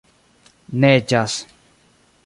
[0.85, 1.39] Neĝas.